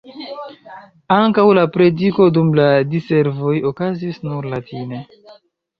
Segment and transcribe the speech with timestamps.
[1.17, 5.09] Ankaŭ la prediko dum la diservoj okazis nur latine.